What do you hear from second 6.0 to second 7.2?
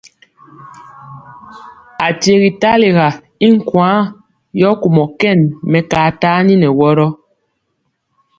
tani nɛ wɔrɔ.